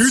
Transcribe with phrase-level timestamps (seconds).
[0.00, 0.06] 今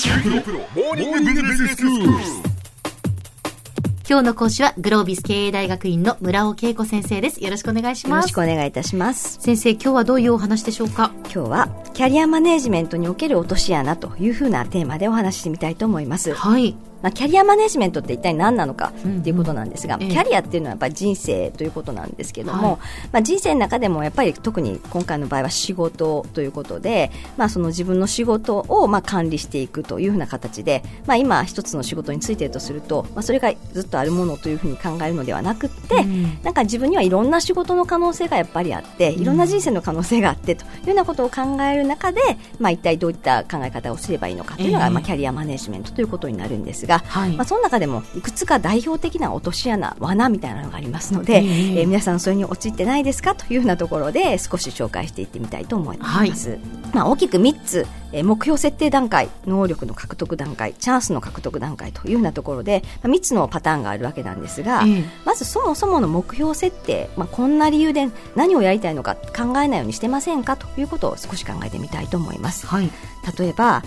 [4.19, 7.41] 日の講師はグロービス経営大学院の村尾恵子先生です。
[7.41, 8.27] よろしくお願いしよろます。
[8.27, 9.37] しくお願いいたします。
[9.39, 11.11] 先生、今日はどういうお話でしょうか？
[11.33, 16.33] 今日はキャリアマネジメントにおける落とし穴というふうなテーマでお話ししてみたいと思います。
[16.33, 16.75] はい。
[17.01, 19.11] まあ、キャリアマネジメントって一体何なのかうん。
[19.11, 20.09] うんっていうことなんですが、ええ。
[20.09, 22.77] キャリアっていうのはやっぱり人生ということなんですけども、はい。
[23.11, 36.39] まあ、人生の中でもやっぱり特に今回の場合は仕事ということで、まあ、その自分の仕事をまあ管理していくというふうな形で、まあ、今一つの仕事についているとすると、まあ、それがずっとあるものというふうに考えるのではなくって、うん。
[36.43, 42.21] なんか自分にはいろんな仕事の可能性がやっぱりあって、いろんな人生の可能性があってというようなことを考える中で、
[42.59, 44.91] まあ、一体どういった考え方をすればいいのかというのが、ええ。
[44.91, 51.41] まあ、キャリアマネジメントということになるんですが、はいまあ、その中でもいくつか代表的な落とし穴、罠みたいなのがありますので、ええ
[51.81, 56.57] えー皆さんそれに陥ってないですかというふうなところで少し紹介していってみたいと思います。
[56.93, 72.65] まあ、大きく3つ、えー目標設定段階、能力の獲得段階、チャンスの獲得段階というようなところで、まあ、3つのパターンがあるわけなんですが、ええまずそもそもの目標設定、まあ、こんな理由で何をやりたいのか考えないようにしてませんかということを少し考えてみたいと思います。
[72.67, 72.89] はい。
[73.37, 73.83] 例えば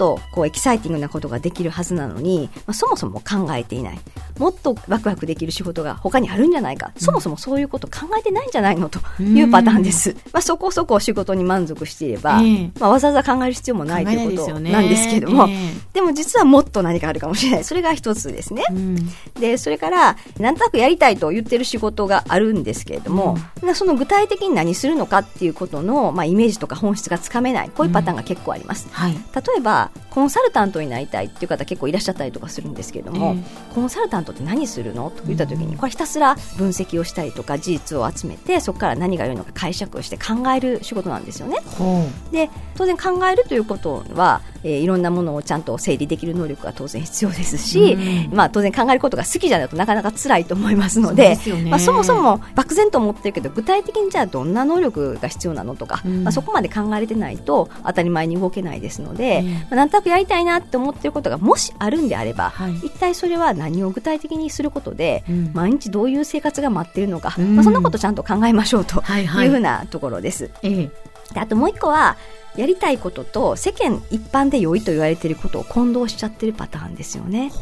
[0.00, 4.00] とこうエキサイティングなことができるはずなのに、まあ、そもそも考えていない。
[4.40, 12.70] もっとワクワクできる仕事が他にあるんじゃないか、そもそもそういうこと考えてないんじゃないのというパターンです、まあ、そこそこ仕事に満足していれば、ええ。
[12.80, 15.56] まあ、わざわざ考える必要もないということなんですけども、ええ。
[15.92, 17.64] でも実はもっと何かあるかもしれない。
[17.64, 18.96] それが一つですね、うん。
[19.38, 27.70] でそれからなんとなくやりたいと言ってる仕事があるんですけれども、なその具体的に何するのかっていうことの、まあ、イメージとか本質がつかめない。
[27.70, 28.88] こういうパターンが結構あります。
[28.90, 29.12] はい。
[29.12, 29.18] 例
[29.58, 33.74] えばコンサルタントになりたいっていう方結構いらっしゃったりとかするんですけれども、え。
[33.74, 35.10] コンサルタントって何するの？
[35.10, 41.58] と言った時にこれひたすら分析をしたりとか事実を集めてそこから何が良いのか解釈をして考える仕事なんですよね。
[41.78, 48.36] ほで当然考えるということは、えーいろんなものをちゃんと整理できる能力が当然必要ですし、うん。
[48.36, 51.70] まあ、当然考えることが好きじゃないとなかなか辛いと思いますのそうでですよね。
[51.70, 56.24] まあ、そもそも漠然と思ってるけど具体的にじゃあどんな能力が必要なのとか、うん。
[56.24, 59.42] まあ、そこまで考えれてないと当たり前に動けないですので、ええ。
[59.42, 62.74] まあ、なんとなくやりたいなって思ってることがもしあるんであれば、はい。
[62.86, 65.50] 一体それは何を具体的にすることで、うん。
[65.54, 67.56] 毎日どういう生活が待っているのか、うん。
[67.56, 69.46] まあ、そんなことちゃんと考えましょうとはいはい。
[69.46, 70.44] いうふうなところです。
[70.44, 70.50] う。
[70.62, 70.90] ええ
[71.34, 72.16] であともう一個は
[72.56, 77.52] やりたいことと世間一般で良いと言われていることを混同しちゃってるパターンですよね。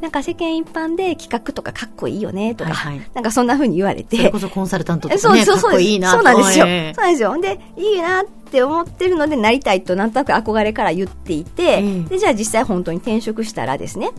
[0.00, 4.16] なんか世間一般で企画とかかっこいいよねとか、はいはいなんかそんな風に言われて。
[4.16, 6.66] それこそコンサルタントとそうかね、そうそうですこいいなそうなんですよ。
[6.66, 7.40] ええそうなんですよ。
[7.40, 14.10] で、いいなって思ってるので、なりたいとなんとなく憧れから言っていて、ええで、じゃあ実際本当に転職したらですね、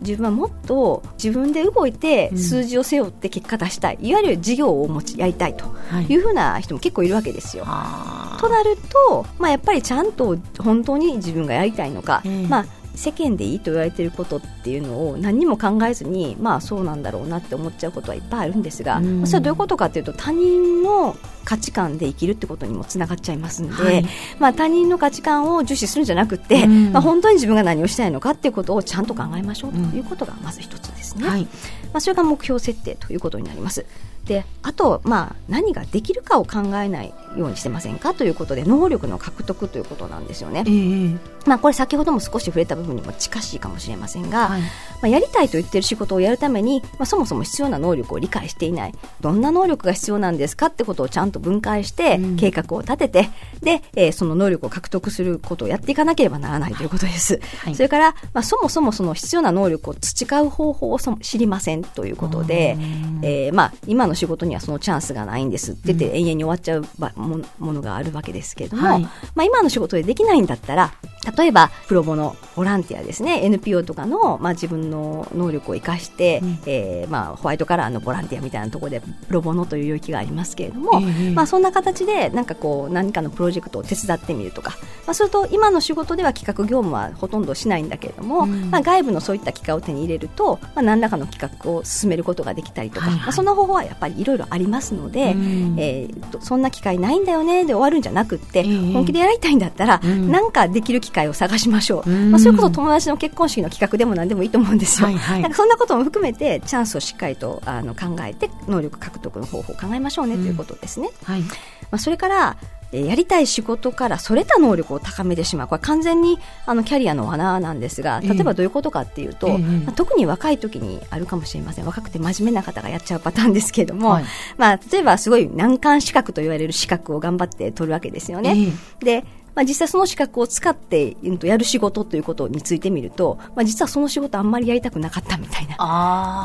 [0.00, 7.64] 自分はもっと自分で動いてうん数字を背負って結果出したい、いわゆる事業を持ち、やりたいとはいいうふうな人も結構いるわけですよ。
[7.66, 8.76] あーとなる
[9.08, 24.04] と、まあ、やっぱりちゃんと本当に自分がやりたいのか、ええまあ、世間でいいと言われていることっていうのを何にも考えずに、まあ、そうなんだろうなって思っちゃうことはいっぱいあるんですが、うんまあそれはどういうことかというと他人の価値観で生きるってことにもつながっちゃいますので、はい
[24.38, 31.28] まあ、他人の価値観を重視するんじゃなくて、うんまあ、本当に自分が何をしたいのかっていうことをちゃんと考えましょうということがまず一つですね。
[31.28, 31.44] はい。
[31.44, 31.48] ま
[31.94, 33.86] あ、それが目標設定ということになります。
[34.30, 40.62] であと、まあ、何ができるかを考えないようにしてませんかということで能力の獲得ということなんですよね。
[40.68, 44.60] ええまあ、これ先ほども少し触れた部分にも近しいかもしれませんが、はい。
[44.60, 44.68] ま
[45.04, 53.30] あ、やりたいと言ってる仕事をやるために、まあ、そもそも必要な能力を理解していないどんな能力が必要なんですかってことをちゃんと分解して、うん計画を立てて
[53.60, 57.40] で、えーその能力を獲得することをやっていかなければならないということです。
[57.58, 62.76] はいそれから、まあ、そもそもその必要な能力を培う方法を知りませんということで、
[63.22, 69.02] えーまあ、今の仕事にはそのチャンスがないんですって言って永遠に終わっちゃうばもものがあるわけですけれども、はい。
[69.02, 70.92] まあ、今の仕事でできないんだったら
[71.36, 73.44] 例えばプロボのボランティアですね。
[73.44, 76.58] NPO とかの、まあ、自分の能力を生かして、うん。
[76.66, 84.70] えーまあ、ホワイトカラーのボランティアみたいなところでプロボノという領域がありますけれども、ええまあ、そんな形でなんかこう何かのプロジェクトを手伝ってみるとか、
[85.06, 88.70] まあ、それと今の仕事では企画業務はほとんどしないんだけれども、うん。
[88.70, 93.22] まあ、外部のそういった機会を手に入れると、まあ、何らかの企画を進めることができたりとか、はいはい。
[93.24, 95.76] まあ、その方法はやっぱりいろいろありますので、うん。
[95.78, 98.92] えーとそんな機会ないんだよねで終わるんじゃなくって、ええ。
[98.92, 100.30] 本気でやりたいんだったら、うん。
[100.30, 102.30] なんかできる機会を探しましょう、うん。
[102.30, 105.42] まあ、それこそ友達の結婚式の企画でも何でもいいと思うんですよ、はいはい。
[105.42, 111.10] なんかそんなことも含めてチャンスをしっかりとあの考えて能力獲得の方法を考えましょうねということですね。
[111.24, 111.40] はい。
[111.40, 111.48] ま
[111.92, 115.68] あ、それから、えーやりたい仕事からそれた能力を高めてしまう。
[115.68, 121.86] これ完全にあのキャリアの罠なんですが、ええ例えばどういうことかっていうと、ええまあ特に若い時にあるかもしれません。
[121.86, 124.24] 若くて真面目な方がやっちゃうパターンですけれども、はい
[124.56, 128.72] まあ、例えばすごい難関資格と言われる資格を頑張って取るわけですよね。
[129.00, 129.24] で、
[129.54, 135.76] まあ、実際その資格を使って、やる仕事ということについてみると、まあ、実はその仕事あんまりやりたくなかったみたいな。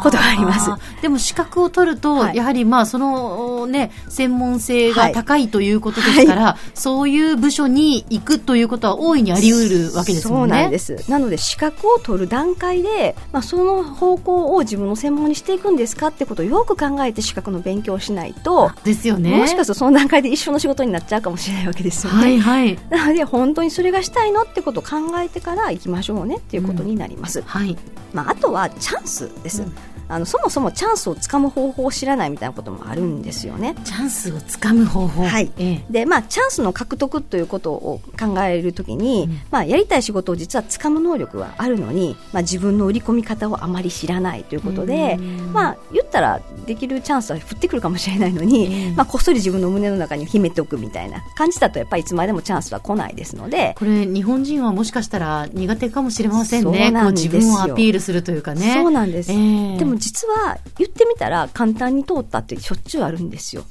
[0.04, 0.72] ことがあります
[1.02, 10.54] でも資格を取ると、はいやはりまあそのね、専門性が高いということですから、そういう部署に行くということは大いにあり得るわけですもんね。
[10.54, 11.10] そうなんです。
[11.10, 19.38] なので資格を取る段階で、まあ、その方向を自分の専門にしていくんですかってことをよく考えて資格の勉強をしないと、ですよね。
[19.38, 22.19] もしかするとその段階で一緒の仕事になっちゃうかもしれないわけですよね。
[22.19, 22.80] はいはい。
[22.95, 27.42] な ので本当にそれがしたいのってことを考えてから行きましょうねっていうことになります。
[27.42, 27.77] はい。
[28.13, 29.74] まあ、あとはチャンスです、うん
[30.07, 33.75] あのそもそもチャンスをつかむ方法を知らないみたいなこともあるんですよね。
[33.84, 35.24] チャンスをつかむ方法。
[35.24, 56.86] はいええで、まあ、チャンスの獲得ということを考えるときに、うんまあ、やりたい仕事を実はつかむ能力はあるのに、まあ、自分の売り込み方をあまり知らないということで、うんまあ、言ったらできるチャンスは降ってくるかもしれないのに、ええまあ、こっそり自分の胸の中に秘めておくみたいな感じだと、やっぱりいつまでもチャンスは来ないですので、これ、日本人はもしかしたら苦手かもしれませんね。
[56.86, 58.74] こうなんですよ自分をアピールするというかね。
[58.75, 59.31] そうなんです。
[59.31, 63.65] ええでも実は言ってみたら簡単に通ったってしょっちゅうあるんですよ。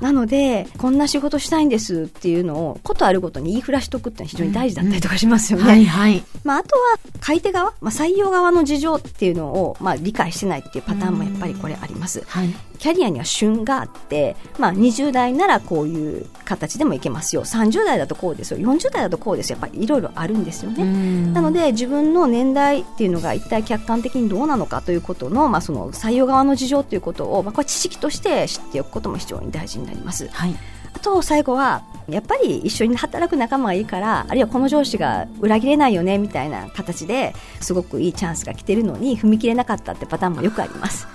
[0.00, 5.64] なので、こんな仕事したいんですっていうのを、ことあるごとに言いふらしとくってのは非常に大事だったりとかしますよね。
[5.64, 6.22] はいはい。
[6.42, 12.22] まあ、あとは、買い手側、まあ、採用側の事情っていうのを、まあ、理解してないっていうパターンもやっぱりこれあります。
[12.26, 12.54] はい。
[12.84, 17.42] キャリアには旬があって、まあ、20代ならこういう形でもいけますよ。
[17.42, 18.58] 30代だとこうですよ。
[18.58, 19.58] 40代だとこうですよ。
[19.58, 20.84] やっぱりいろいろあるんですよね。
[21.32, 30.28] なので、で自分の年代っていうのが一体客観的にどうなのかということの,、まあその採用側の事情ということを、まあ、これ知識として知っておくことも非常に大事になります。
[30.28, 30.54] はい。
[30.92, 41.06] あと最後はやっぱり一緒に働く仲間がいいからあるいはこの上司が裏切れないよねみたいな形ですごくいいチャンスが来てるのに踏み切れなかったってパターンもよくあります。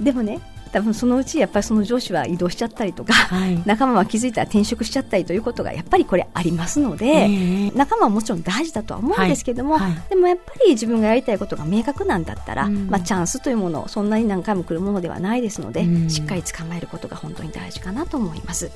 [0.00, 0.40] でもね
[0.72, 3.62] 多分そのうちやっぱりその上司は移動しちゃったりとか、はい。
[3.64, 18.70] 仲間は気づいたら転職しちゃったりということがやっぱりこれありますので、ええ仲間はもちろん大事だとは思うんですけども、はいはいでもやっぱり自分がやりたいことが明確なんだったら、うんまあ、チャンスというものそんなに何回も来るものではないですので、うんしっかり捕まえることが本当に大事かなと思います。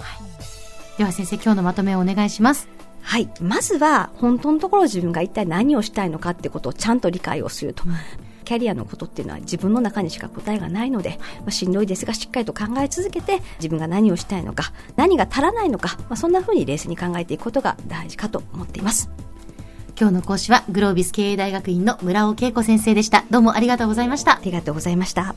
[0.97, 2.69] では先生、今日のまとめをお願いします。
[3.03, 3.29] はい。
[3.41, 7.85] まずは、本当のところ自分が一体何をしたいのかってことをちゃんと理解をすると。
[8.51, 19.09] キャリアのことっていうのは自分の中にしか答えがないので、まあ、しんどいですがしっかりと考え続けて自分が何をしたいのか、何が足らないのか、まあ、そんな風に冷静に考えていくことが大事かと思っています。
[19.97, 23.25] 今日の講師はグロービス経営大学院の村尾恵子先生でした。
[23.31, 24.41] どうもありがとうございましたあ。
[24.43, 25.37] りがとうございました。